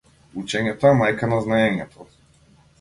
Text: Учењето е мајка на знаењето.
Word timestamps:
Учењето 0.43 0.89
е 0.93 0.95
мајка 1.03 1.31
на 1.35 1.41
знаењето. 1.45 2.11